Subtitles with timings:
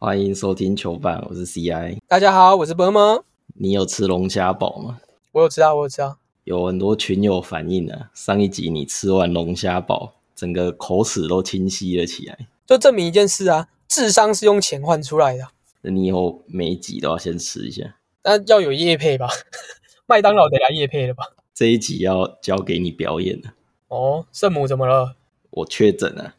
[0.00, 1.98] 欢迎收听球板，我是 CI。
[2.06, 3.24] 大家好，我是伯伯。
[3.54, 5.00] 你有吃龙虾堡吗？
[5.32, 6.18] 我有吃啊，我有吃啊。
[6.44, 12.46] 有很多群友反映啊，上一集你吃完龙虾堡，整个口齿都清晰了起来。
[12.64, 15.48] 就证明一件事啊，智商是用钱换出来的。
[15.80, 17.96] 那你以后每一集都要先吃一下。
[18.22, 19.28] 那要有叶配吧？
[20.06, 21.24] 麦当劳得来叶配了吧？
[21.52, 23.52] 这一集要交给你表演了。
[23.88, 25.16] 哦，圣母怎么了？
[25.50, 26.36] 我确诊了，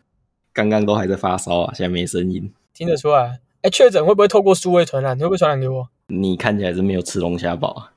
[0.53, 3.41] 刚刚都还在发烧啊，现在没声音，听得出来。
[3.61, 5.17] 哎，确诊会不会透过数位传染？
[5.17, 5.89] 你会不会传染给我？
[6.07, 7.93] 你看起来是没有吃龙虾堡啊。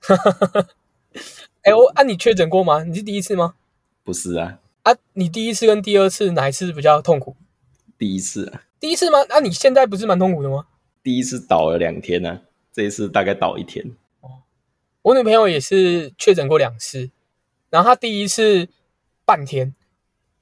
[1.62, 2.82] 哎，我啊，你确诊过吗？
[2.84, 3.54] 你是第一次吗？
[4.02, 4.58] 不是啊。
[4.82, 7.36] 啊，你第一次跟第二次哪一次比较痛苦？
[7.96, 8.62] 第一次啊。
[8.80, 9.18] 第一次吗？
[9.28, 10.66] 那你现在不是蛮痛苦的吗？
[11.02, 12.40] 第一次倒了两天呢，
[12.72, 13.96] 这一次大概倒一天。
[14.20, 14.42] 哦，
[15.02, 17.10] 我女朋友也是确诊过两次，
[17.70, 18.68] 然后她第一次
[19.24, 19.72] 半天，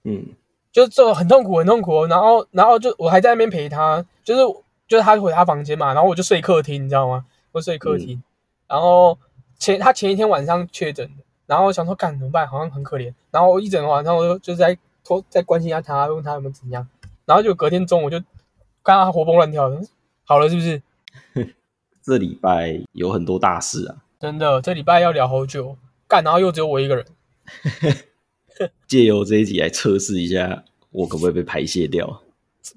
[0.05, 0.29] 嗯。
[0.75, 2.05] 就这很痛苦，很痛苦。
[2.07, 4.41] 然后，然后就我还在那边陪他，就是
[4.89, 7.25] 就是他回他房间嘛，然后我就睡客厅，你知道吗？
[7.53, 8.21] 我睡客厅。
[8.67, 9.17] 然后
[9.57, 12.45] 前他前一天晚上确诊的，然后想说干怎么办？
[12.49, 13.15] 好像很可怜。
[13.31, 16.85] 然后一整个晚上我就就在托在关心一下他，问他有没有怎样。
[17.25, 18.19] 然后就隔天中午就
[18.83, 19.81] 看到他活蹦乱跳的，
[20.25, 20.83] 好了是不是？
[22.03, 23.97] 这礼拜有很多大事啊！
[24.19, 25.77] 真的，这礼拜要聊好久
[26.09, 27.07] 干，然后又只有我一个人。
[28.87, 32.23] 借由这一集来测试一下，我可不可以被排泄掉？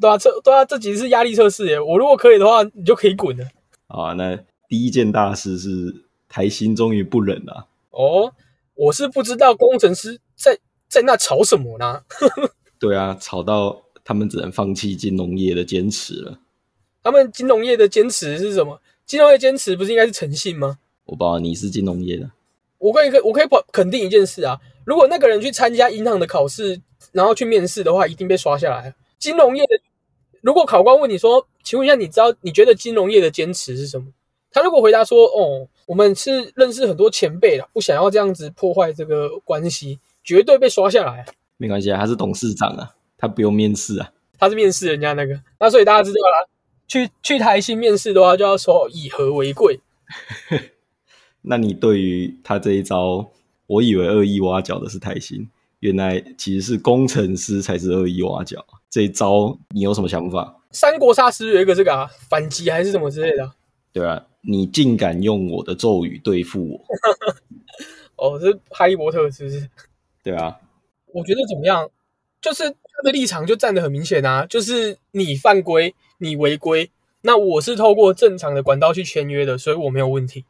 [0.02, 1.80] 对啊，测对啊，这集是压力测试耶。
[1.80, 3.46] 我如果可以的话，你就可以滚了。
[3.88, 4.36] 啊，那
[4.68, 7.68] 第一件大事是台新终于不忍了。
[7.92, 8.34] 哦，
[8.74, 10.58] 我是不知道工程师在
[10.90, 12.02] 在那吵什么呢？
[12.80, 16.40] 对啊，吵到他们只能放弃金融业的坚持了。
[17.04, 18.82] 他们金融业的坚持是什么？
[19.06, 20.80] 金融业坚持不是应该是诚信吗？
[21.06, 22.30] 我不知道你是金融业的，
[22.80, 24.60] 我可以可我可以肯定一件事啊。
[24.88, 26.80] 如果那个人去参加银行的考试，
[27.12, 28.96] 然后去面试的话，一定被刷下来。
[29.20, 29.78] 金融业的，
[30.40, 34.08] 如果考官问你说：“请问一下，你知道你觉得金融业的坚持是什么？”
[34.50, 41.26] 他如果回答说：“哦，我们是认识很多前辈了，不想要这样子破坏这个关系，绝对被刷下来。”
[41.58, 44.10] 没关系啊，他是董事长啊，他不用面试啊，
[44.40, 45.38] 他是面试人家那个。
[45.60, 46.50] 那所以大家知道了，
[46.88, 49.82] 去去台新面试的话，就要说以和为贵。
[51.44, 53.30] 那你对于他这一招？
[53.68, 55.48] 我以为恶意挖角的是泰新，
[55.80, 58.66] 原来其实是工程师才是恶意挖角。
[58.90, 60.56] 这一招你有什么想法？
[60.72, 63.52] 三国杀是有一个这个啊，反击还是什么之类的？
[63.94, 66.86] 对啊，你竟敢用我的咒语对付我？
[68.16, 69.70] 哦，是哈利波特是不是？
[70.24, 70.58] 对啊，
[71.14, 71.90] 我觉得怎么样？
[72.40, 76.90] 就是他的立场就站得很明显啊，就是你犯规，你违规，
[77.22, 80.46] 那我是透过正常的管道去签约的，所以我没有问题。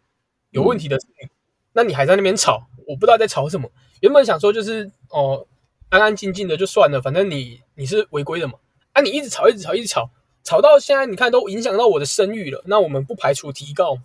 [0.51, 1.29] 有问题的是你，
[1.77, 2.67] 那你还在那边吵。
[2.87, 3.69] 我不知道在吵什么。
[3.99, 5.45] 原本想说就是哦，
[5.89, 8.55] 安安静静的就算了，反正你你是违规的嘛。
[8.93, 10.09] 啊，你一直吵，一直吵，一直吵，
[10.43, 12.63] 吵到现在，你看都影响到我的声誉了。
[12.65, 13.99] 那我们不排除提告。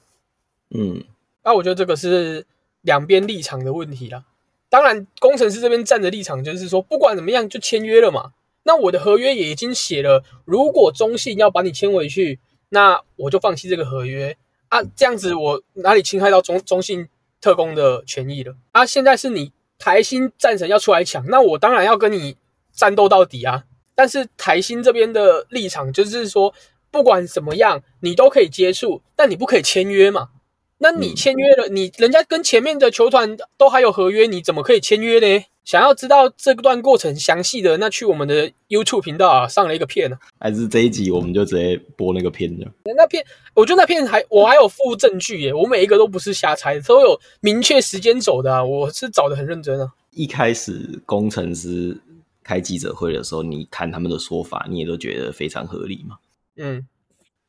[0.74, 1.02] 嗯，
[1.42, 2.44] 那我觉得这个是
[2.82, 4.24] 两边立场的问题啦。
[4.68, 8.32] 当然，工程师这边站的立场就是说，不管怎么样就签约了嘛。
[8.64, 12.38] 那我的合约也已经写了，如果中信要把你签回去，
[12.68, 14.36] 那我就放弃这个合约
[14.68, 14.82] 啊。
[14.94, 17.08] 这样子我哪里侵害到中中信？
[17.42, 18.86] 特工的权益了啊！
[18.86, 22.36] 现在是你台新战神要出来抢，那我当然要跟你
[22.72, 23.64] 战斗到底啊！
[23.94, 26.54] 但是台新这边的立场就是说，
[26.90, 30.30] 不管怎么样，你都可以接触，但你不可以签约嘛。
[30.78, 35.44] 那你签约了，你人家跟前面的球团都还有合约，你怎么可以签约呢？
[35.64, 40.18] 想要知道这段过程详细的，那去我们的 YouTube 频道啊，上了一个片呢。
[40.38, 42.66] 还是这一集我们就直接播那个片的。
[42.96, 43.24] 那片，
[43.54, 49.92] 我觉得那片还我还有附证据耶，我每一个都不是瞎猜，都有明确时间走的啊，我是找的很认真啊。
[50.10, 51.96] 一开始工程师
[52.42, 56.18] 开记者会的时候，你看他们的说法，你也都觉得非常合理嘛？
[56.56, 56.86] 嗯。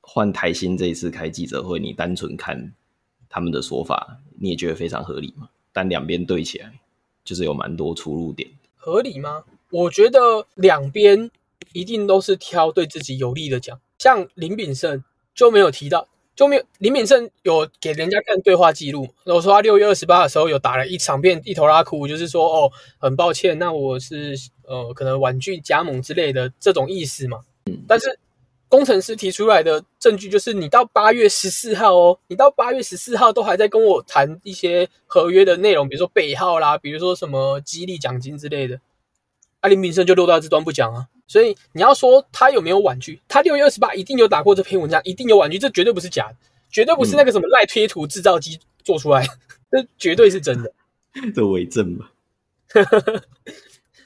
[0.01, 2.73] 换台新这一次开记者会，你单纯看。
[3.35, 5.49] 他们的说法你也觉得非常合理吗？
[5.71, 6.71] 但两边对起来
[7.23, 9.43] 就是有蛮多出入点，合理吗？
[9.69, 11.31] 我觉得两边
[11.71, 13.79] 一定都是挑对自己有利的讲。
[13.97, 15.03] 像林炳胜
[15.33, 24.35] 就没有提到，就没有林炳胜有给人家看对话记录，我说他六月二十八的时候有打了一场片，一头拉哭，就是说哦，很抱歉，那我是
[24.67, 27.39] 呃可能婉拒加盟之类的这种意思嘛。
[27.65, 28.19] 嗯，但是。
[28.73, 38.79] 工程师提出来的证据就是，你到八月十四号哦，你到八月十四号都还在跟我谈一些合约的内容，比如说背号啦，比如说什么激励奖金之类的。
[39.59, 46.35] 阿林炳胜就漏到这端不讲啊，所以你要说他有没有婉拒，他六月二十八一定有打过这篇文章，一定有婉拒，这绝对不是假的，
[46.71, 49.23] 绝对不是那个什么赖贴图制造机做出来，
[49.69, 50.73] 这绝对是真的，
[51.35, 52.11] 这伪证吧？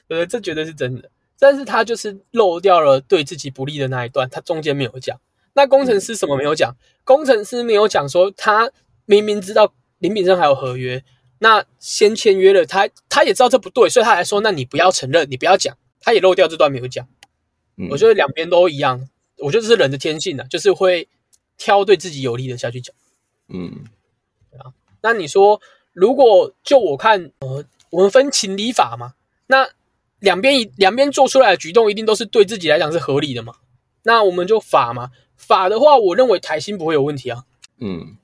[0.08, 1.10] 呃，这绝对是真的。
[1.38, 5.20] 但是他就是漏掉了对自己不利的那一段，他中间没有讲。
[5.54, 6.76] 那工程师什么没有讲？
[7.04, 8.70] 工程师没有讲说他
[9.06, 11.02] 明明知道林炳生还有合约，
[11.38, 17.06] 那先签约了，他他也知道这不对，所以他还说，那你不要承认，你不要讲，他也漏掉这段没有讲。
[17.76, 19.08] 嗯我觉得两边都一样，
[19.38, 21.08] 我觉得这是人的天性的、就是会
[21.56, 22.94] 挑对自己有利的下去讲。
[23.48, 23.84] 嗯
[24.58, 25.60] 啊那你说，
[25.92, 29.14] 如果就我看，呃，我们分情理法嘛，
[29.46, 29.68] 那
[30.20, 33.54] 两边一两边做出来的举动一定都是对自己来讲是合理的嘛？
[34.02, 37.44] 那我们就法嘛，法的话，我认为台新不会有问题啊，
[37.80, 38.16] 嗯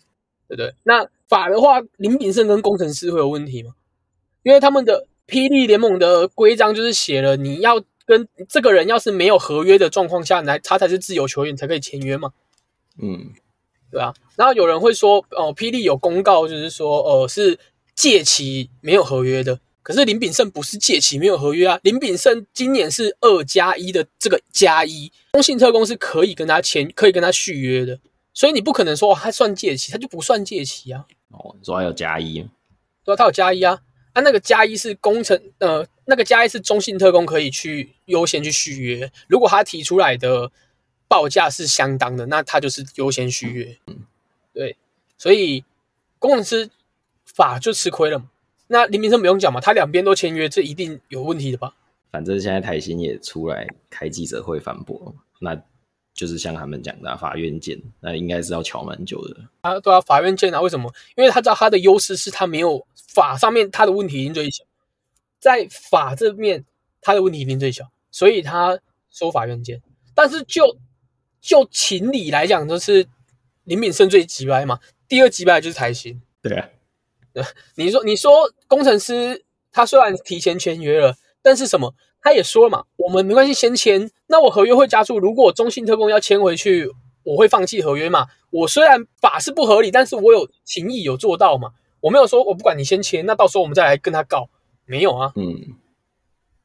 [0.48, 0.74] 对不对？
[0.82, 3.72] 那法的话，林炳胜跟工程师会有问题吗？
[4.42, 12.30] 因为他们的霹雳联盟的规章就是写了，你要跟这个人要是没有合约的状况下，来他才是自由球员才可以签约嘛。
[13.00, 13.32] 嗯
[13.90, 17.58] 对啊，然后有人会说，哦、霹雳有公告，就是说，呃，是
[17.94, 19.60] 借期没有合约的。
[19.84, 28.00] 可是林炳胜不是借期没有合约啊，林炳胜今年是二加一的这个加一，中信特工是可以跟他签，可以跟他续约的，
[28.32, 32.44] 所以你不可能说、哦、他算借期，他就不算借期啊，哦，你说还有加一，
[33.04, 33.78] 对啊，他有加一啊，
[34.14, 40.50] 啊，那个加一是工程，呃，那个加一是中信特工可以去优先去续约，如果他提出来的
[41.06, 43.76] 报价是相当的，那他就是优先续约。
[43.86, 43.98] 嗯。
[44.54, 44.76] 对，
[45.18, 45.64] 所以
[46.20, 46.70] 工程师
[47.24, 48.30] 法就吃亏了嘛。
[48.66, 51.74] 那林明生不用讲嘛，他两边都签约，这一定有问题的吧？
[52.10, 55.60] 反正现在台新也出来开记者会反驳，那
[56.14, 59.36] 就是像他们讲的、啊、法院见，那应该是要瞧蛮久的。
[59.62, 60.92] 啊，对啊，法院见啊，为什么？
[61.16, 64.64] 因为他知道他的优势是他没有法上面他的问题已经最小，
[65.40, 66.64] 在法这面
[67.00, 68.78] 他的问题已经最小，所以他
[69.10, 69.82] 收法院见。
[70.14, 70.78] 但是就
[71.40, 73.04] 就情理来讲，就是
[73.64, 74.78] 林敏胜最急掰嘛，
[75.08, 76.22] 第二急掰就是台新。
[76.40, 76.68] 对啊，
[77.76, 78.32] 你说你说
[78.68, 81.94] 工程师他虽然提前签约了，但是什么？
[82.20, 86.90] 他也说了嘛，我们没关系先签，那我合约会加注，如果中信特工要签回去，
[87.22, 88.26] 我会放弃合约嘛。
[88.50, 91.72] 我虽然法是不合理，但是我有情义有做到嘛。
[92.00, 94.48] 我没有说我不管你先签，那到时候我们再来跟他告，
[94.86, 95.54] 没有啊，嗯，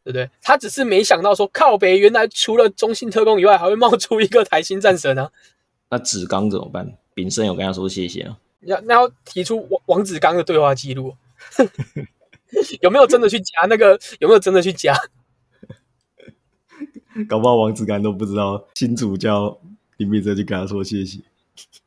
[0.03, 0.29] 对不对？
[0.41, 5.31] 他只是没想到说靠北原来除了中信特工以外，还会冒出一个台新战神啊。
[5.89, 6.97] 那子刚怎么办？
[7.13, 8.37] 炳生有跟他说谢谢啊？
[8.61, 11.15] 要那要提出王王子刚的对话记录，
[12.81, 13.99] 有没有真的去加那个？
[14.19, 14.93] 有没有真的去加？
[17.27, 19.59] 搞不好王子刚都不知道新主教
[19.97, 21.19] 林明哲就跟他说谢谢。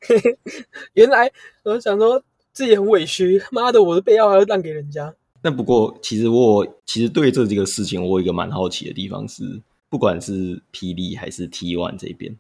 [0.95, 1.31] 原来
[1.63, 2.23] 我想说
[2.53, 5.15] 自己很委屈，妈的，我的备药还要让给人家。
[5.41, 12.37] 那不过，其实我其实对这几个事情，我有一个蛮好奇的地方是，不管是霹雳还是 T One 这边，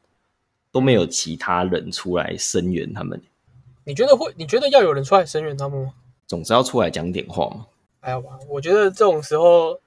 [0.71, 3.21] 都没有其他人出来声援他们，
[3.85, 4.33] 你觉得会？
[4.37, 5.93] 你觉得要有人出来声援他们吗？
[6.27, 7.67] 总是要出来讲点话嘛。
[8.01, 9.81] 还好吧，我觉得这种时候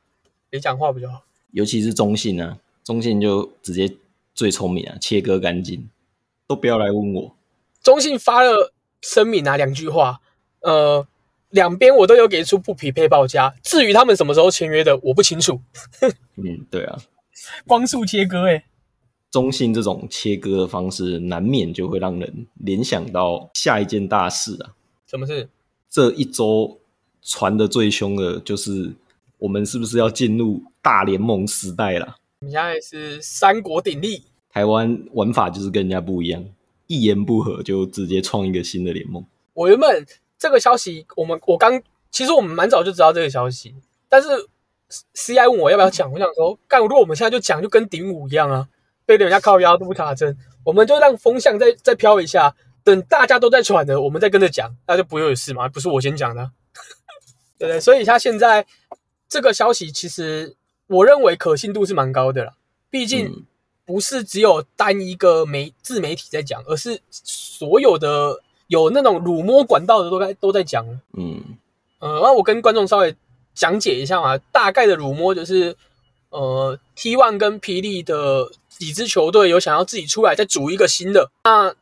[0.49, 1.23] 别讲话比较好。
[1.51, 3.93] 尤其是中信啊，中信就直接
[4.33, 5.89] 最聪明啊，切割干净，
[6.47, 7.35] 都不要来问我。
[7.81, 10.19] 中信发了声明啊，两句话，
[10.61, 11.05] 呃，
[11.49, 13.55] 两边我都有给出不匹配报价。
[13.63, 15.61] 至于他们什么时候签约的，我不清楚。
[16.35, 16.97] 嗯，对啊，
[17.67, 18.63] 光速切割、欸，
[19.35, 24.71] 中信这种切割的方式，难免就会让人联想到下一件大事啊。
[25.05, 25.49] 什么事？
[25.89, 26.79] 这一周
[27.21, 28.93] 传的最凶的就是
[29.37, 32.15] 我们是不是要进入大联盟时代了？
[32.39, 36.41] 我们现在是三国鼎立，台湾玩法就是跟人家不一样，
[36.87, 39.21] 一言不合就直接创一个新的联盟。
[39.53, 40.05] 我原本
[40.39, 43.75] 这个消息，我们我刚其实我们蛮早就知道这个消息，
[44.07, 44.29] 但是
[45.13, 48.69] C I 问我要不要讲，我想说，干，如果我们现在就讲，就跟顶五一样啊，
[49.05, 56.51] 被人家靠腰都不卡针，我们就让风向再再飘一下，等大家都在喘了，我们再跟着讲，那就不会有事嘛，不是我先讲的啊，
[57.59, 57.79] 对不对？
[57.79, 58.65] 所以他现在
[59.29, 60.55] 这个消息，其实
[60.87, 62.53] 我认为可信度是蛮高的啦，
[62.89, 63.43] 毕竟嗯
[63.85, 70.83] 不是只有单一个媒自媒体在讲，而是所有的有那种辱摸管道的都在都在讲。
[71.13, 71.39] 嗯
[71.99, 73.15] 呃，那我跟观众稍微
[73.53, 75.75] 讲解一下嘛，大概的辱摸就是，
[76.29, 81.73] 呃，T One 跟霹雳的几支球队有想要自己出来再组一个新的，那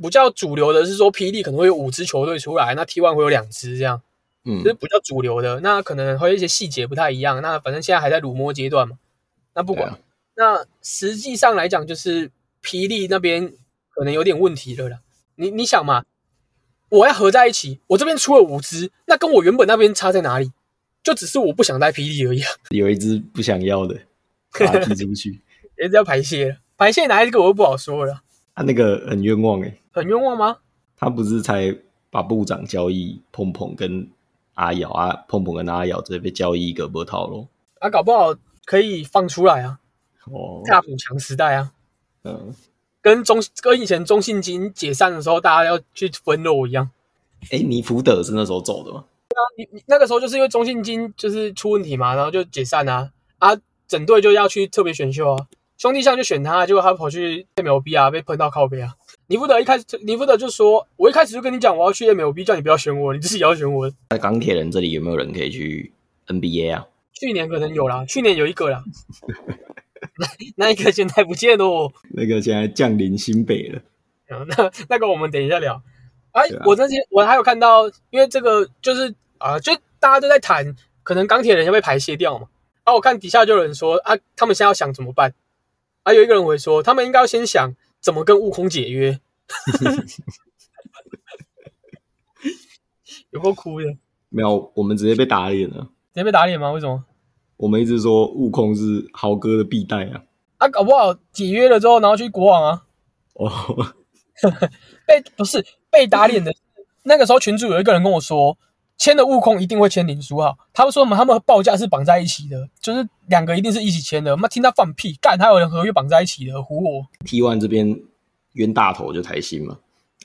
[0.00, 4.00] 比较主流的是说霹雳可能会有五支球队出来，那 T One 会有两支这样，
[4.44, 5.60] 嗯这是比较主流的。
[5.60, 8.98] 那可能会有一些细节不太一样，那反正现在还在辱没阶段嘛，
[9.54, 9.90] 那不管。
[9.90, 9.98] 啊
[10.36, 12.28] 那实际上来讲，就是
[12.60, 13.52] 霹雳那边
[13.90, 14.98] 可能有点问题了啦。
[15.36, 16.02] 你你想嘛，
[16.88, 20.50] 我要合在一起，我这边出了五支，那跟我原本那边差在哪里？
[21.04, 23.94] 就只是我不想带霹雳而已啊， 有一只不想要的，
[24.58, 25.40] 把它踢出去，
[25.76, 28.22] 人家要排泄了，排泄哪一个我就不好说了，
[28.54, 30.58] 他、那个很冤枉诶、很冤枉吗？
[30.96, 31.76] 他不是才
[32.10, 34.08] 把部长交易碰碰跟
[34.54, 37.48] 阿瑶啊，碰碰跟阿瑶直接被交易一个波套咯。
[37.80, 39.80] 啊，搞不好可以放出来啊，
[40.30, 41.72] 哦，大补强时代啊，
[42.22, 42.54] 嗯，
[43.02, 46.90] 跟中跟以前中信金解散的时候，大家要去分肉一样。
[47.50, 49.04] 哎，尼福德是那时候走的吗？
[49.28, 53.10] 对啊，你你那个时候就是因为中信金就是出问题嘛，然后就解散啊。
[53.38, 53.50] 啊，
[53.86, 55.46] 整队就要去特别选秀啊，
[55.84, 58.94] 兄弟象就选他，结果他跑去 MLB 啊，被喷到靠背啊。
[59.26, 65.92] 尼福德一开始，尼福德就说：“我一开始就跟你讲，我要去 MLB，叫你不要选我，你自己要选我。”在钢铁人这里有没有人可以去
[66.28, 66.86] NBA 啊？
[67.12, 68.82] 去年可能有啦，去年有一个啦，
[70.16, 70.26] 那
[70.56, 71.92] 那一个现在不见了。
[72.14, 73.82] 那个现在降临新北了。
[74.56, 75.82] 那那个我们等一下聊。
[76.32, 82.48] 哎，我那天我还有看到，因为这个就是啊，就大家都在谈，可能钢铁人要被排泄掉嘛。
[82.84, 85.34] 啊，我看底下就有人说啊，他们现在要想怎么办？
[86.04, 87.74] 啊，有一个人会说，他们应该要先想。
[88.00, 89.18] 怎么跟悟空解约？
[93.30, 93.86] 有够哭的。
[94.28, 95.88] 没有，我们直接被打脸了。
[96.12, 96.70] 直接被打脸吗？
[96.70, 97.02] 为什么？
[97.56, 100.22] 我们一直说悟空是豪哥的必带啊。
[100.58, 102.84] 啊，搞不好解约了之后，然后去国王啊。
[103.32, 103.50] 哦。
[105.08, 106.54] 被不是被打脸的。
[107.04, 108.58] 那个时候群主有一个人跟我说。
[108.96, 114.36] 签的悟空一定会签林书豪，他们说嘛，他们报价是绑在一起的，就是两个一定是一起签的。
[114.36, 117.04] 妈听他放屁，干他有人合约绑在一起的，唬我。
[117.26, 118.00] T one 这边
[118.52, 119.76] 冤大头就台新嘛，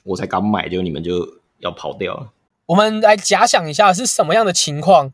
[0.04, 2.30] 我才刚买就你们就要跑掉了。
[2.66, 5.12] 我们来假想一下是什么样的情况，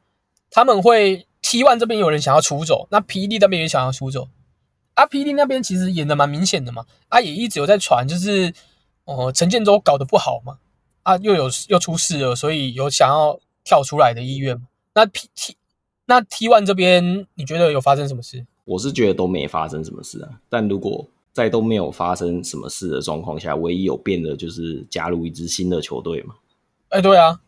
[0.51, 4.29] 他们会 T one 这边有人想要出走，那 PD 那边也想要出走。
[4.95, 8.53] 啊，PD 那边其实演的蛮明显的嘛，啊也一直有在传，就是
[9.07, 10.59] 哦陈建州搞得不好嘛，
[11.03, 13.41] 啊又有又出事了，所以有想要。
[13.67, 14.57] 跳出来的意愿
[14.95, 15.57] 那 P T
[16.07, 18.47] 那 T one 这边你觉得有发生什么事？
[18.65, 20.41] 我是觉得都没发生什么事啊。
[20.49, 26.37] 但如果在都没有发生什么事的状况下，唯一有变的就是加入一支新的球队嘛。
[26.91, 27.41] 哎，对啊，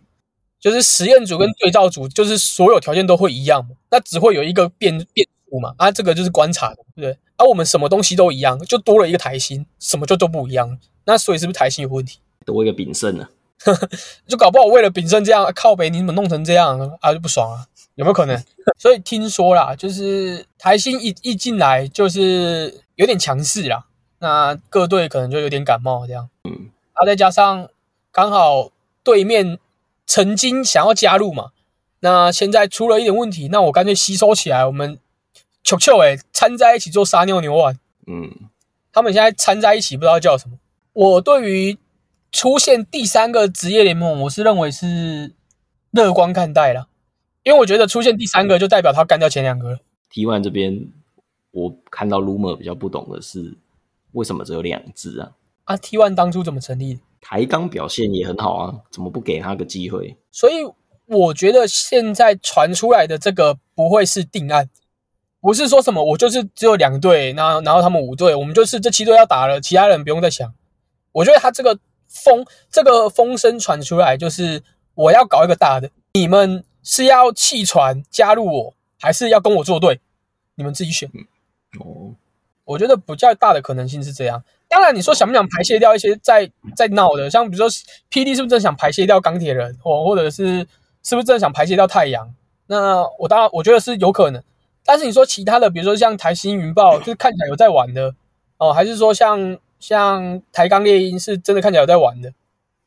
[0.61, 3.77] 就是实验组跟对照组，就是所有条件都会一样嘛。
[3.91, 5.75] 那只会有一个变变数嘛。
[5.79, 7.17] 啊，这个就是观察的，对不对？
[7.37, 10.79] 而我们什么东西都一样，就多了一个台新，什么就都不一样。
[11.05, 12.19] 那所以是不是台新有问题？
[12.45, 13.29] 多一个丙胜呢？
[14.29, 17.12] 就搞不好为了炳胜这样靠北，你怎么弄成这样啊？
[17.12, 17.67] 就不爽啊？
[17.97, 18.41] 有没有可能？
[18.79, 23.87] 所以听说啦，就是台新一一进来就是有点强势啦，
[24.21, 26.29] 那各队可能就有点感冒这样。
[26.45, 27.69] 嗯，啊，再加上
[28.12, 28.71] 刚好
[29.03, 29.59] 对面
[30.07, 31.50] 曾经想要加入嘛，
[32.00, 34.99] 那现在出了一点问题，那我干脆吸收起来，我们
[35.65, 37.77] 球球诶掺在一起做撒尿牛丸。
[38.07, 38.31] 嗯，
[38.93, 40.57] 他们现在掺在一起，不知道叫什么。
[40.93, 41.77] 我对于。
[42.31, 45.33] 出现第三个职业联盟，我是认为是
[45.91, 46.89] 乐观看待了，
[47.43, 49.79] 因为我觉得出现第三个就代表他干掉前两个了。
[50.11, 50.89] T one 这边，
[51.51, 53.57] 我看到 rumor 比较不懂的是，
[54.13, 55.33] 为什么只有两只啊？
[55.65, 57.01] 啊，T one 当初怎么成立？
[57.21, 60.17] 台钢表现也很好啊，怎么不给他个机会？
[60.31, 60.55] 所以
[61.07, 64.69] 我觉得现在传出来的这个不会是定案，
[65.41, 70.55] 不是说什么我就是只有两队，然后然后他们五队，我们就是这七队要打了，其他人不用再想。
[71.13, 71.79] 我觉得他这个。
[72.09, 74.62] 风这个风声传出来，就是
[74.95, 80.00] 我要搞一个大的，你们是要弃船加入我，还是要跟我作对？
[80.55, 81.09] 你们自己选。
[81.79, 82.15] 哦，
[82.65, 84.43] 我觉得比较大的可能性是这样。
[84.69, 87.71] 当然，你说想不想排泄掉一些在在闹的，像比如说
[88.11, 90.67] PD 是不是真想排泄掉钢铁人，或或者是
[91.03, 92.35] 是不是真想排泄掉太阳？
[92.67, 94.43] 那我当然我觉得是有可能。
[94.85, 98.15] 但是你说其他的，比如说像台新云豹，就是看起来有在玩的
[98.57, 99.59] 哦，还是说像？
[99.79, 102.33] 像台钢猎鹰是真的看起来有在玩的，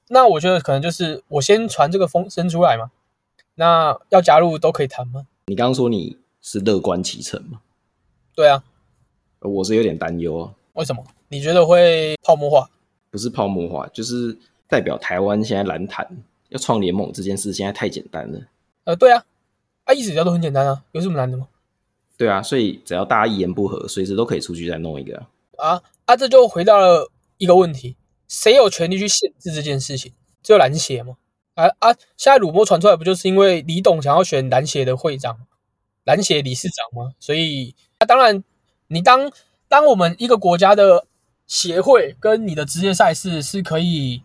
[0.10, 2.92] 那我觉得可能就是我先传这个风声出来嘛。
[3.56, 5.28] 那要加入都可以谈吗？
[5.48, 7.62] 你刚刚说你是乐观其成吗？
[8.34, 8.64] 对啊，
[9.40, 10.54] 我是有点担忧啊。
[10.74, 11.04] 为什么？
[11.28, 12.70] 你觉得会泡沫化？
[13.10, 16.08] 不是泡沫化，就是代表台湾现在篮坛
[16.50, 18.40] 要创联盟这件事现在太简单了。
[18.86, 19.24] 呃，对啊，
[19.84, 21.48] 啊，意思都很简单啊，有什么难的吗？
[22.18, 25.28] 对啊，所以只要大家一言不合，随时都可以出去再弄一个啊。
[25.62, 27.96] 啊啊这就回到了一个问题：
[28.27, 30.12] 谁有权利去限制这件事情？
[30.41, 31.15] 只有篮协吗？
[31.53, 31.94] 啊啊！
[32.18, 35.38] 现在鲁波传出来，不就是因为李董想要选篮协的会长、
[36.06, 37.12] 篮协理事长吗？
[37.20, 38.44] 所以，那当然，
[38.88, 39.32] 你当
[39.68, 41.06] 当我们一个国家的
[41.46, 44.24] 协会跟你的职业赛事是可以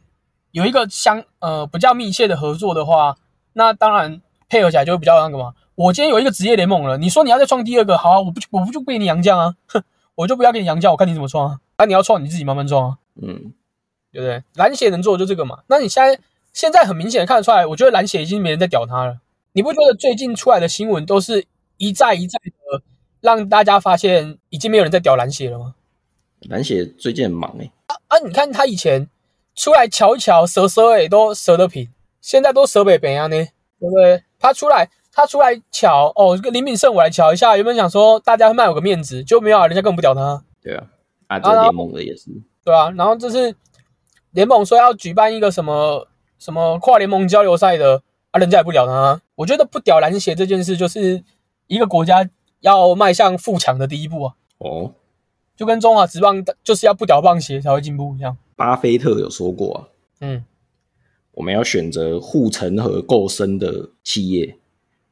[0.52, 3.16] 有一个相呃比较密切的合作的话，
[3.52, 5.52] 那当然配合起来就会比较那个嘛。
[5.75, 9.55] 我今天有一个职业联盟了，你说你要再创第二个，好，啊，我不我不就被你杨绛啊？
[9.66, 9.83] 哼，
[10.17, 11.61] 我就不要给你杨教，我看你怎么创啊！
[11.77, 13.53] 啊，你要创你自己慢慢创啊，嗯，
[14.11, 14.43] 对不对？
[14.55, 15.61] 篮协能做的就这个嘛。
[15.69, 16.19] 那你现在
[16.53, 19.19] 现在很明显的看得出来，我觉得篮协已经没人在屌他了。
[19.53, 21.45] 你不觉得最近出来的新闻都是
[21.77, 22.83] 一再一再的
[23.21, 25.75] 让大家发现已经没有人在屌篮协了吗？
[26.49, 27.71] 篮协最近很忙哎。
[27.87, 28.19] 啊啊！
[28.25, 29.09] 你看他以前
[29.55, 31.89] 出来瞧一瞧，蛇蛇哎都蛇得平，
[32.21, 33.37] 现在都蛇北北啊呢，
[33.79, 34.23] 对不对？
[34.39, 40.45] 他出来他出来瞧哦，这个林敏胜我来瞧一下，原本想说大家卖我个面子，就没有啊，人家根本不屌他。
[40.63, 40.85] 对啊。
[41.29, 42.31] 啊，这联盟的也是
[42.63, 43.57] 对啊，然后这是
[44.33, 46.07] 联盟说要举办一个什么
[46.39, 49.21] 什么跨联盟交流赛的啊，人家也不屌他。
[49.37, 51.25] 我觉得不屌篮协这件事，就是
[51.67, 52.29] 一个国家
[52.61, 54.35] 要迈向富强的第一步啊。
[54.59, 54.93] 哦，
[55.57, 58.37] 就跟中华职棒就是要不屌棒协才会进步一样。
[58.55, 59.79] 巴菲特有说过啊，
[60.21, 60.45] 嗯，
[61.33, 64.59] 我们要选择护城河够深的企业。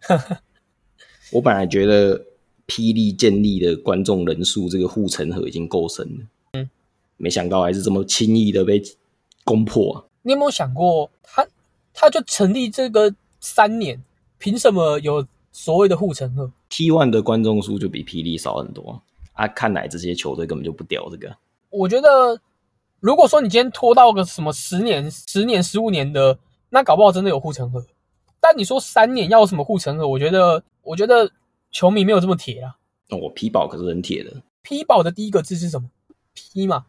[1.33, 2.19] 我本来觉得
[2.67, 6.71] 霹雳建立的观众人数，这个护城河已经够深了，嗯，
[7.17, 8.83] 没想到还是这么轻易的被
[9.45, 10.05] 攻破啊！
[10.23, 11.47] 你有没有想过，他
[11.93, 14.03] 他就成立这个三年，
[14.39, 19.47] 凭什么有所谓的护城河？T one 的观众数就比霹雳少很多啊！
[19.49, 21.37] 看来这些球队根本就不屌这个。
[21.71, 22.41] 我觉得，
[23.01, 26.39] 如果说你今天拖到个什么十年、十年、十五年的，
[26.71, 27.85] 那搞不好真的有护城河。
[28.47, 30.07] 但你说三年要有什么护城河？
[30.07, 31.33] 我觉得，我觉得
[31.71, 32.77] 球迷没有这么铁啊。
[33.09, 35.89] 哦，我皮宝可是很铁的，皮宝的第一个字是什么
[36.35, 36.85] ？？P 嘛，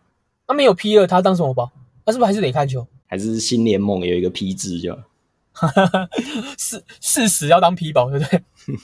[0.50, 1.72] 那、没有 P 了，他当什么宝？
[2.06, 2.86] 那是不是还是得看球？
[3.08, 5.02] 还是新联盟有一个 P 字叫
[6.58, 8.44] 事事实要当 P 宝，对不对？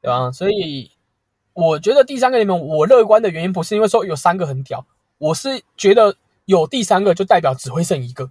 [0.00, 0.30] 对吧？
[0.30, 0.92] 所以
[1.54, 4.86] 我觉得第三个联盟，我乐观的原因不是因为说有三个很屌，
[5.18, 8.30] 我是觉得有第三个就代表只会剩一个。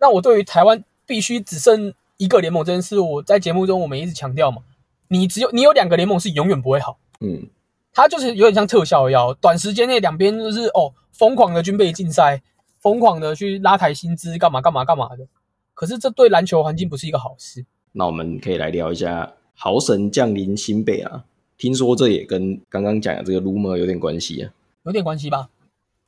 [0.00, 4.62] 那我对于台湾必须只剩一个联盟这件事，我在节目中我们一直强调嘛，
[5.08, 7.48] 你只有你有两个联盟是永远不会好，嗯，
[7.92, 12.40] 它就是有点像特效药，短时间内两边就是哦疯狂的军备竞赛，
[12.78, 15.26] 疯狂的去拉抬薪资，干嘛干嘛干嘛的。
[15.74, 17.66] 可是这对篮球环境不是一个好事。
[17.90, 21.24] 那我们可以来聊一下豪神降临新北啊，
[21.58, 24.52] 听说这也跟刚刚讲的这个 rumor 有点关系啊。
[24.84, 25.48] 有点关系吧？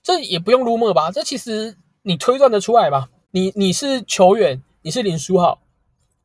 [0.00, 1.10] 这也不用 rumor 吧？
[1.10, 3.10] 这其实你推断得出来吧？
[3.32, 5.60] 你你是球员，你是林书豪，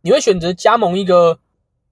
[0.02, 1.38] 你会选择加盟一个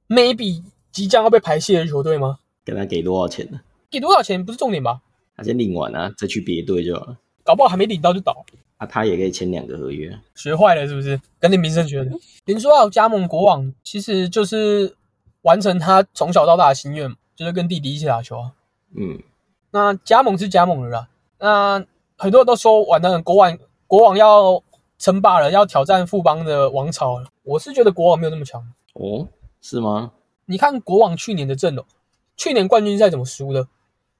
[0.09, 2.39] maybe 即将要被排泄的球队吗？
[2.63, 3.61] 跟他给多少钱呢？
[3.91, 4.99] 给多少钱不是重点吧？
[5.37, 7.17] 他先领完啊，再去别队就好了。
[7.43, 8.43] 搞不好还没领到就倒，
[8.77, 10.19] 啊，他也可以签两个合约。
[10.33, 11.21] 学坏了是不是？
[11.39, 12.11] 跟林明生学的。
[12.45, 14.95] 林书豪加盟国网，其实就是
[15.43, 18.51] 完成他从小到大的心愿嘛，就是跟弟弟一起打球啊。
[18.95, 19.21] 嗯，
[19.69, 21.85] 那加盟是加盟了啦，那
[22.17, 24.63] 很多人都说完了，国王国王要
[24.97, 27.27] 称霸了，要挑战富邦的王朝了。
[27.43, 28.61] 我是觉得国王没有那么强。
[28.93, 29.27] 哦，
[29.61, 30.11] 是吗？
[30.45, 31.85] 你看国王去年的阵容，
[32.37, 33.67] 去年冠军赛怎么输的？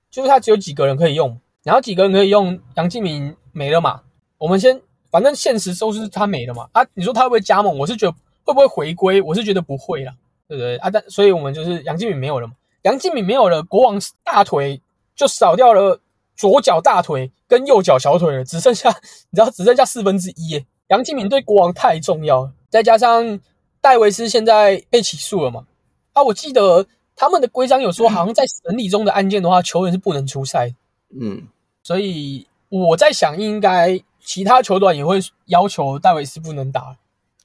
[0.09, 4.01] 就是他只有几个人可以用，然后几个人可以用，杨敬明没了嘛。
[4.37, 6.67] 我们先，反正现实都是他没了嘛。
[6.71, 7.77] 啊，你说他会不会加盟？
[7.77, 9.21] 我是觉得会不会回归？
[9.21, 10.13] 我是觉得不会啦，
[10.47, 10.89] 对不对啊？
[10.89, 12.53] 但所以我们就是杨敬敏没有了嘛。
[12.83, 14.81] 杨敬敏没有了，国王大腿
[15.15, 15.99] 就少掉了
[16.35, 18.89] 左脚大腿跟右脚小腿了，只剩下
[19.29, 20.65] 你知道只剩下四分之一耶。
[20.87, 23.39] 杨敬敏对国王太重要了，再加上
[23.81, 25.65] 戴维斯现在被起诉了嘛。
[26.13, 30.73] 啊，我记得他们的规章有说，好像在审理中的案件的话，球员是不能出赛。
[31.19, 31.47] 嗯，
[31.83, 36.95] 所以我在想，应该其他球队也会要求戴维斯不能打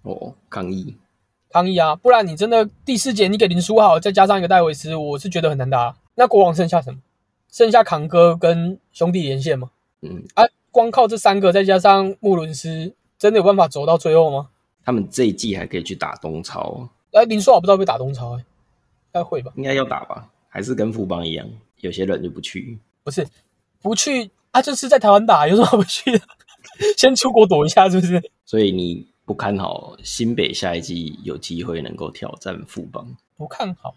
[0.02, 0.96] 哦，抗议。
[1.50, 5.96] 抗议啊，不然你真的第四节你给林书豪再加上一个戴维斯，我是觉得很难打。
[6.14, 7.00] 那国王剩下什么？
[7.50, 9.70] 剩下扛哥跟兄弟连线嘛？
[10.02, 14.48] 嗯，啊，光靠这三个再加上穆伦斯，真的有办法走到最后吗？
[14.84, 18.44] 他们这一季还可以去打东超，哎，林书豪不知道会打东超、欸，应
[19.12, 19.52] 该会吧？
[19.56, 20.28] 应该要打吧？
[20.48, 21.46] 还是跟富邦一样，
[21.80, 22.78] 有些人就不去。
[23.04, 23.26] 不是
[23.82, 26.20] 不去啊，就是在台湾打，有什么好不去的？
[26.96, 28.30] 先出国躲一下，是不是？
[28.46, 33.06] 所以你不看好新北下一季有机会能够挑战富邦？
[33.36, 33.94] 不看好，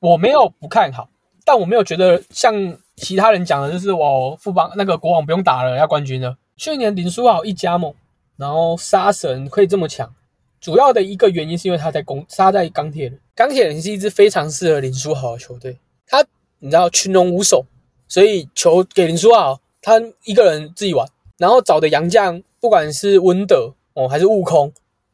[0.00, 1.08] 我没有不看好，
[1.44, 2.54] 但我没有觉得像
[3.00, 6.36] 其他人讲的，就是我富邦那个国王不用打了，要冠军了。
[6.56, 7.94] 去年林书豪一加盟，
[8.36, 10.14] 然后杀神可以这么强，
[10.60, 16.24] 主要的一个原因是因为他在攻杀在钢铁人，钢铁人是一支非常适合林书豪的球队，他
[16.58, 17.64] 你知道群龙无首，
[18.06, 21.08] 所以球给林书豪，他一个人自己玩，
[21.38, 24.72] 然后找的洋将不管是温德哦还是悟空，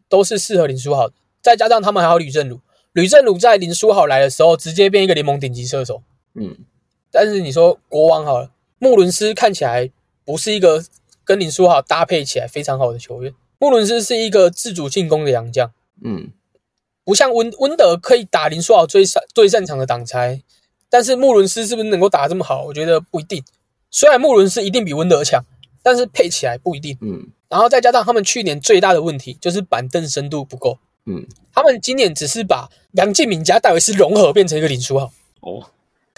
[0.08, 2.60] 都是适合林书豪的，再加上他们还有吕正儒。
[2.92, 6.02] 吕正儒在林书豪来的时候，直接变一个联盟顶级射手。
[6.34, 6.56] 嗯，
[7.10, 9.90] 但是你说国王好了，穆伦斯看起来
[10.24, 10.84] 不是一个
[11.24, 13.34] 跟林书豪搭配起来非常好的球员。
[13.58, 15.72] 穆伦斯是一个自主进攻的洋将，
[16.04, 16.30] 嗯，
[17.04, 20.42] 不像温温德可以打林书豪最擅最擅长的挡拆，
[20.90, 22.64] 但是穆伦斯是不是能够打得这么好？
[22.64, 23.42] 我觉得不一定。
[23.90, 25.42] 虽然穆伦斯一定比温德强，
[25.82, 26.98] 但是配起来不一定。
[27.00, 30.78] 嗯，然后再加上他们去年最大的问题就是板凳深度不够。
[31.06, 35.70] 嗯，他们今年只是把杨敬敏加戴维斯融合变成一个林书豪，哦，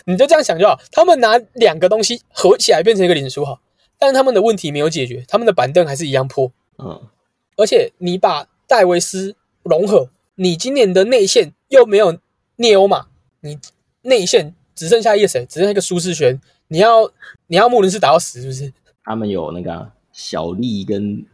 [0.09, 0.81] 你就这样想就好。
[0.91, 3.61] 他们拿两个东西合起来变成一个林书豪，
[3.99, 6.51] 但是他们的问题没有解决，他们的板凳还是一样破。
[6.79, 7.03] 嗯，
[7.57, 12.19] 而且你把戴维斯融合，你今年的内线又没有
[12.57, 13.09] 聂欧马，
[13.41, 13.59] 你
[14.03, 15.45] 内线只剩下一个谁？
[15.47, 17.11] 只剩下一个舒适权你要
[17.49, 18.73] 你要穆伦斯打到死是不是？
[19.05, 21.25] 他们有那个啊小丽跟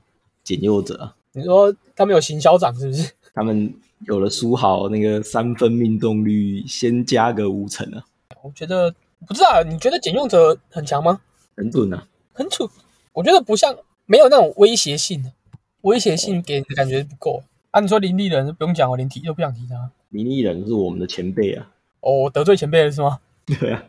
[0.42, 3.12] 简佑哲啊，你说他们有行销长是不是？
[3.34, 3.72] 他们
[4.06, 8.04] 有了苏豪那个三分命中率，先加个五成啊，
[8.44, 8.94] 我觉得
[9.26, 11.18] 不知道，你觉得简用者很强吗？
[11.56, 12.06] 很准啊。
[12.34, 12.68] 很准，
[13.14, 15.32] 我觉得不像没有那种威胁性，
[15.80, 17.42] 威胁性给人的感觉不够。
[17.70, 19.90] 啊，你说林立人不用讲，我连提都不想提他。
[20.10, 23.18] 林立人是我们的前辈啊，哦，我得罪前辈了是吗？
[23.46, 23.82] 对啊，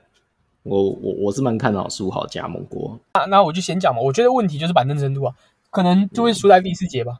[0.63, 5.35] 我我我是蛮看好苏豪加盟过，那那我就先讲嘛，我觉得问题就是板凳深度啊，
[5.69, 7.19] 可能就会输在第四节吧。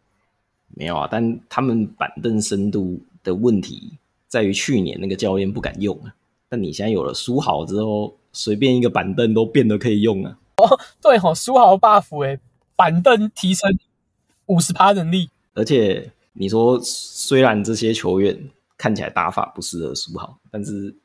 [0.70, 6.16] 没有啊，但他们板凳深度的问题在于去年那个教练不敢用啊，
[6.50, 10.38] 但你现在有了书豪之后，随便一个板凳都变得可以用啊。
[10.58, 12.40] 哦对吼、苏豪 buff 哎、
[12.76, 13.70] 板凳提升
[14.46, 20.96] 五十趴能力，而且你说，虽然这些球员看起来打法不适合苏豪，但是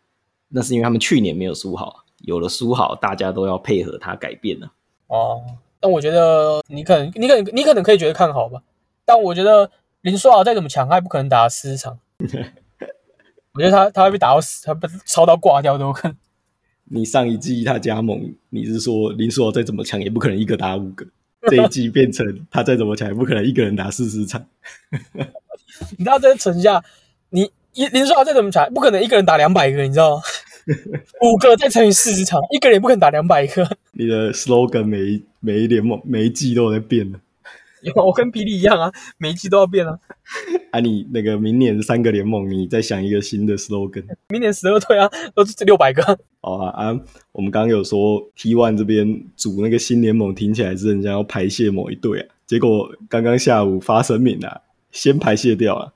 [0.49, 4.71] 那是因为他们去年没有苏豪，有了书豪，大家都要配合他改变了。
[5.09, 5.43] 哦，
[5.81, 8.63] 但我觉得你可能你可能你可能可以觉得看好吧，
[9.05, 9.71] 但我觉得
[10.03, 11.99] 林书豪再怎么强，他也不可能打四十场。
[13.55, 16.17] 我觉得他他会被打到死，他被超到挂掉都有可能。
[16.85, 21.07] 你上一季他加盟，你是说林书豪再怎么强，也不可能一个打五个。
[21.49, 24.45] 这一季变成他再怎么强，也不可能一个人打四十场。
[25.97, 26.83] 你知道这城下，
[27.31, 30.23] 你一林书豪再怎么强，不可能一个人打两百个，你知道吗？
[31.23, 33.67] 五个再乘以四十场，一个人也不可能打两百个。
[33.93, 37.19] 你的 slogan 每一每一联盟每一季都在变的。
[37.83, 39.99] 有 我跟霹雳一样啊，每一季都要变啊。
[40.71, 44.05] 啊，你那个明年三个联盟，你再想一个新的 slogan。
[44.29, 46.03] 明年十二队啊，都是六百个。
[46.41, 47.01] 好啊啊！
[47.33, 55.93] 我们刚刚有说 T One 这边组那个新联盟，听起来是人家要排泄某一队啊，结果刚刚下午发声明啊，先排泄掉了。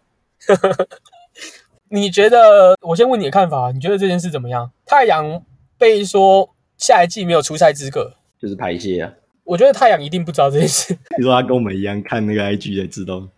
[1.91, 2.77] 你觉得？
[2.81, 4.71] 我先问你的看法，你觉得这件事怎么样？
[4.85, 5.43] 太阳
[5.79, 9.13] 被说下一季没有出赛资格，就是排泄啊。
[9.45, 10.97] 我觉得太阳一定不知道这件事。
[11.17, 13.29] 你说他跟我们一样看那个 IG 才知道，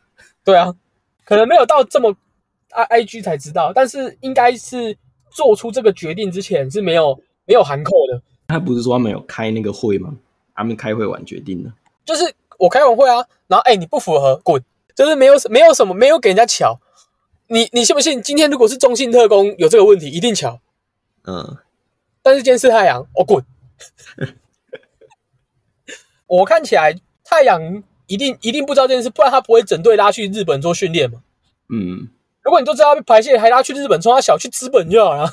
[0.44, 0.72] 对啊，
[1.24, 2.16] 可能没有到这么
[2.70, 4.96] I IG 才知道，但是应该是
[5.30, 8.22] 做出这个决定之前是没有没有含扣的。
[8.48, 10.14] 他不是说他们有开那个会吗？
[10.54, 11.72] 他们开会完决定的。
[12.04, 13.16] 就是我开完会啊，
[13.48, 14.62] 然后哎、你不符合滚，
[14.94, 16.78] 就是没有没有什么没有给人家瞧。
[17.48, 18.22] 你你信不信？
[18.22, 20.60] 今天如果是中信特工有这个问题，一定瞧。
[21.24, 21.56] 嗯，
[22.22, 23.44] 但是今天是太阳，我、滚。
[26.26, 31.22] 我看起来太阳一定一定不知道这件事，不然他不会整队拉去日本做训练嘛。
[31.68, 32.08] 嗯。
[32.42, 35.28] 如果你都知道被排泄，还拉去日本，冲他小去资本就好了。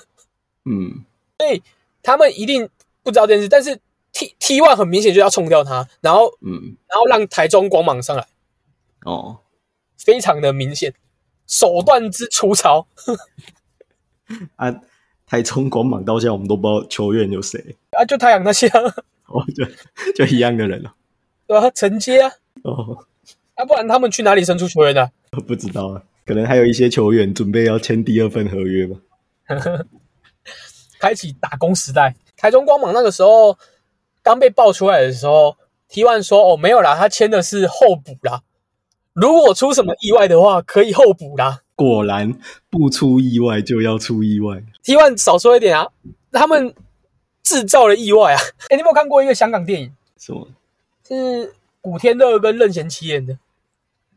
[0.65, 1.05] 嗯，
[1.37, 1.61] 所以
[2.01, 2.67] 他们一定
[3.03, 3.79] 不知道这件事，但是
[4.11, 8.25] T T one 很明显就要冲掉他，然后嗯，然后让台中光芒上来，
[9.05, 9.41] 哦，
[9.95, 10.91] 非常的明显，
[11.45, 12.87] 手段之粗糙。
[14.55, 14.73] 啊，
[15.27, 18.81] 台中光芒到现在我们都不知道球员有谁，啊，就太阳那些、啊，
[19.27, 19.65] 哦，就
[20.13, 20.93] 就一样的人了。
[21.47, 22.31] 对啊、承接啊，
[22.63, 23.05] 哦，
[23.55, 25.11] 啊，不然他们去哪里生出球员的、
[25.47, 28.97] 不知道啊，可能还有一些球员准备要签第二份合约吧。
[30.99, 32.15] 开启打工时代。
[32.37, 33.57] 台中光芒那个时候
[34.21, 35.55] 刚被爆出来的时候
[35.89, 38.41] ，T one 说：“哦，没有啦，他签的是候补啦。
[39.13, 41.61] 如果出什么意外的话，可以候补啦。
[41.75, 42.33] 果然
[42.69, 44.63] 不出意外就要出意外。
[44.81, 45.87] ”T one 少说一点啊，
[46.31, 46.73] 他们
[47.43, 48.39] 制造了意外啊！
[48.69, 49.93] 哎， 你有没有看过一个香港电影？
[50.17, 50.47] 什么
[51.07, 53.37] 是古天乐跟任贤齐演的，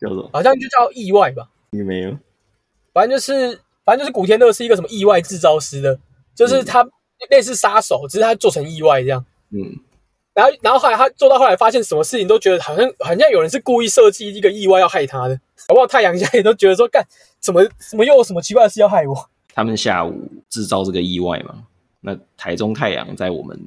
[0.01, 0.31] 叫做？
[0.33, 1.49] 好像就叫《意外》吧。
[1.71, 2.17] 你没有？
[2.93, 5.99] 反正就是，反正就是古天乐是一个什么意外制造师的，
[6.35, 6.89] 就是他
[7.29, 9.25] 类似杀手，只是他做成意外这样。
[9.51, 9.77] 嗯，
[10.33, 17.05] 然后，然后后来他做到后来，发现什么事情都觉得好像好像有人是故意设计一个意外要害他的，搞不好太阳现在也都觉得说，干
[17.41, 19.29] 什么什么又有什么奇怪的事要害我？
[19.53, 21.65] 他们下午制造这个意外嘛？
[22.07, 23.59] 那台中太阳在我们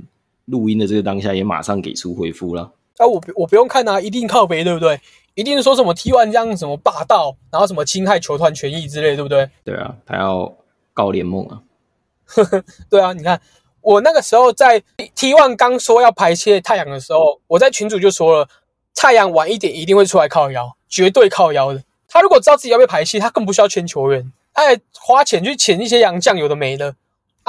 [0.45, 2.71] 录音的这个当下也马上给出回复了。
[2.95, 4.97] 啊，我不我不用看啊，一定靠北，对不对？
[5.35, 9.49] 一定说什么 T one 这样什么霸道，然后什么侵害球团权益之类，对不对？
[9.65, 10.55] 对啊，他要
[10.93, 11.61] 告联盟啊。
[12.89, 13.41] 对啊，你看
[13.81, 14.81] 我那个时候在
[15.15, 18.47] T one 刚说要排泄太阳的时候，我在群主就说了，
[18.95, 21.83] 太阳晚一点一定会出来靠腰，绝对靠腰的。
[22.07, 26.95] 他如果知道自己要被排泄，他更不需要签球员，他还花钱去请一些洋将，有的没的。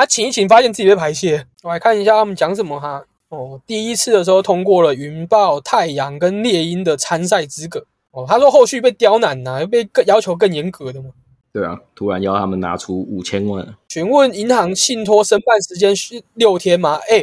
[0.00, 1.46] 啊，请一请，发现自己被排泄。
[1.62, 3.04] 我来看一下他们讲什么哈。
[3.28, 7.84] 哦，第一次的时候通过了云豹、太阳跟猎鹰的参赛资格。
[8.12, 11.10] 哦，他说后续被刁难呐、被更要求更严格的嘛。
[11.52, 16.98] 对啊，突然要他们拿出五千万，询问银行信托申办时间是六天吗？
[17.10, 17.18] 哎，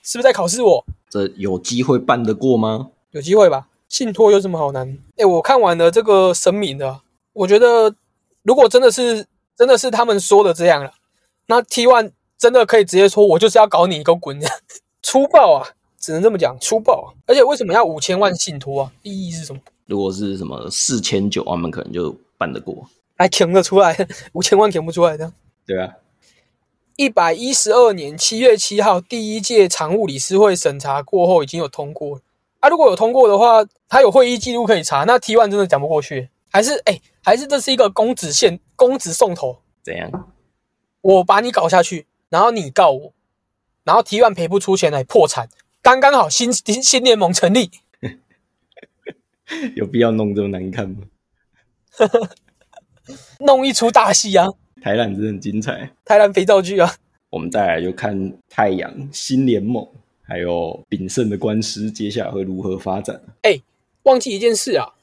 [0.00, 0.84] 是不是在考试我？
[1.08, 2.90] 这有机会办得过吗？
[3.10, 3.66] 有机会吧？
[3.88, 4.96] 信托有什么好难？
[5.16, 7.00] 哎，我看完了这个声明的，
[7.32, 7.92] 我觉得
[8.44, 10.92] 如果真的是真的是他们说的这样了，
[11.46, 14.40] 那 T one 真的可以直接说，我就是要搞你，给我滚！
[15.02, 17.12] 粗暴啊，只能这么讲，粗暴啊！
[17.26, 18.92] 而且为什么要五千万信托啊？
[19.02, 19.60] 意义是什么？
[19.84, 22.88] 如果是什么四千九，他们可能就办得过。
[23.18, 23.94] 还填得出来，
[24.32, 25.30] 五千万填不出来的。
[25.66, 25.96] 对啊，
[26.96, 32.22] 一百一十二年七月七号，第一届常务理事会审查过后，已经有通过了
[32.60, 32.70] 啊。
[32.70, 35.04] 如果有通过的话，他有会议记录可以查。
[35.04, 39.58] 那 T one 真的讲不过去，还是哎，还是这是一个公子线，公子送头。
[39.82, 40.10] 怎样？
[41.02, 43.12] 我把你搞下去，然后你告我，
[43.84, 45.50] 然后 T one 赔不出钱来破产，
[45.82, 47.70] 刚刚好新新新联盟成立。
[49.76, 50.98] 有必要弄这么难看吗？
[53.40, 54.46] 弄一出大戏啊！
[54.80, 56.94] 台南真的很精彩，台南肥皂剧啊！
[57.30, 59.86] 我们再来就看太阳新联盟，
[60.22, 63.20] 还有炳胜的官司，接下来会如何发展？
[63.42, 63.60] 哎，
[64.04, 64.94] 忘记一件事啊！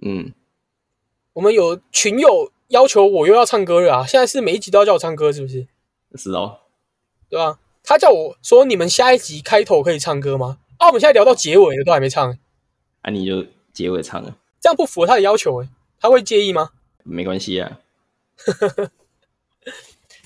[0.00, 0.32] 嗯，
[1.34, 4.06] 我们有群友要求我又要唱歌了啊！
[4.06, 5.66] 现在是每一集都要叫我唱歌，是不是？
[6.16, 6.59] 是哦，
[7.30, 7.58] 对吧？
[7.82, 12.36] 他叫我说：“你们下一集开头可以唱歌吗？”啊，我们现在聊到结尾了，都还没唱。
[13.02, 16.70] 啊，你就结尾唱了，这样不符合他的要求哎，他会介意吗？
[17.04, 17.80] 没关系啊。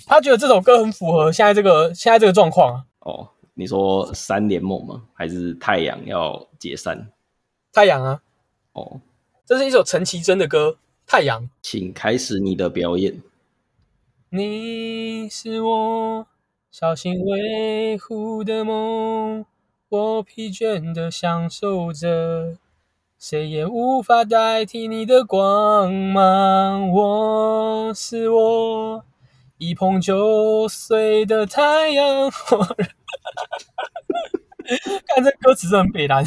[0.07, 2.85] 他觉得这首歌很符合现在这个现在这个状况啊。
[3.01, 5.05] 哦，你说三联盟吗？
[5.15, 7.11] 还是太阳要解散？
[7.73, 8.21] 太阳啊。
[8.73, 9.01] 哦，
[9.47, 10.71] 这是一首陈绮贞的歌
[11.07, 11.43] 《太阳》。
[11.63, 13.23] 请开始你的表演。
[14.31, 16.27] 你是我
[16.77, 19.47] 小心维护的梦，
[19.91, 22.59] 我疲倦的享受着。
[23.17, 26.91] 谁也无法代替你的光芒。
[26.91, 29.05] 我是我，
[29.59, 32.29] 一碰就碎的太阳。
[35.07, 36.25] 看这歌词是很北蓝，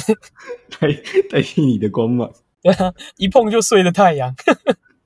[0.79, 0.88] 代
[1.29, 2.31] 代替你的光芒。
[2.62, 4.33] 对啊，一碰就碎的太阳。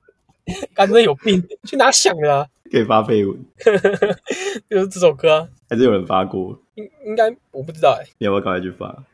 [0.72, 2.48] 感觉有病，去哪想的？
[2.72, 3.44] 可以发绯闻，
[4.70, 6.58] 就是这首歌，还是有人发过？
[6.76, 8.04] 应应该我不知道哎。
[8.16, 9.04] 你要不要赶快去发？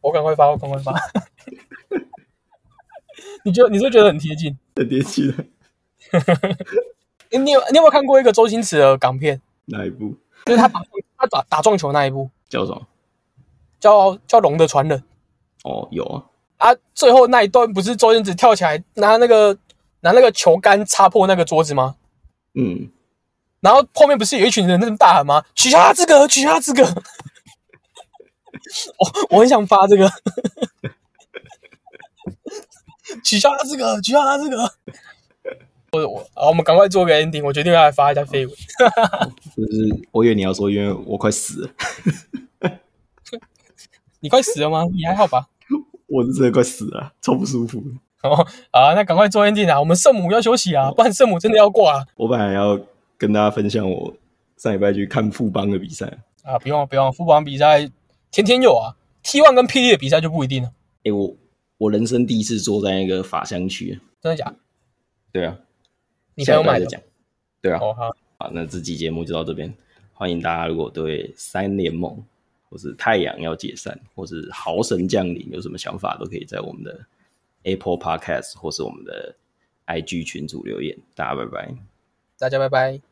[0.00, 0.94] 我赶快发，我赶快发。
[3.44, 4.56] 你觉得你是觉得很贴近？
[4.76, 5.34] 很贴近。
[7.32, 9.42] 你你有你有没有看过一个周星驰的港片？
[9.66, 10.14] 哪一部？
[10.46, 10.80] 就是他打
[11.16, 12.30] 他打打撞球那一部。
[12.48, 12.86] 叫什么？
[13.80, 14.96] 叫叫《龙的传人》。
[15.64, 16.26] 哦，有啊。
[16.58, 19.58] 啊，最后那一段不是周星驰跳起来拿那个
[20.02, 21.96] 拿那个球杆擦破那个桌子吗？
[22.54, 22.88] 嗯。
[23.60, 25.44] 然后后面不是有一群人那么大喊吗？
[25.54, 26.82] 取消他资格，取消他资格。
[28.98, 30.10] 我我很想发这个。
[33.24, 34.72] 取消他这个，取消他这个。
[35.92, 37.44] 我我好，我们赶快做个 ending。
[37.44, 38.56] 我决定要来发一下绯闻。
[39.56, 41.70] 就是我以为你要说，因为我快死了。
[44.20, 44.84] 你快死了吗？
[44.94, 45.48] 你还好吧？
[46.06, 47.82] 我是真的快死了，超不舒服。
[48.22, 49.80] 哦啊，那赶快做 ending 啊！
[49.80, 52.06] 我们圣母要休息啊，不然圣母真的要挂。
[52.16, 52.78] 我本来要
[53.20, 54.16] 跟大家分享我
[54.56, 57.88] 上礼拜去看富邦的比赛啊，不用不用，富邦比赛
[58.32, 58.96] 天天有啊。
[59.22, 60.72] T one 跟霹雳的比赛就不一定了。
[61.04, 61.36] 哎我。
[61.80, 64.54] 我人生第一次坐在那个法香区，真的假？
[65.32, 65.58] 对啊，
[66.34, 67.00] 你朋友买的奖？
[67.62, 67.78] 对啊。
[67.80, 69.72] 哦好，好，那这期节目就到这边。
[70.12, 72.22] 欢迎大家，如果对三联盟
[72.68, 77.00] 或是太阳要解散，或是豪神降临有什么想法，都可以在我们的
[77.62, 79.34] Apple Podcast 或是我们的
[79.86, 80.94] IG 群组留言。
[81.14, 81.74] 大家拜拜，
[82.38, 83.09] 大家拜拜。